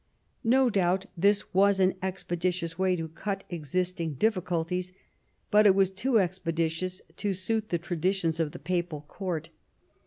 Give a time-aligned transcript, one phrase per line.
[0.43, 4.93] No doubt this was an expeditious way to cut existing diffi culties;
[5.51, 9.49] but it was too expeditious to suit the traditions of the Papal Court.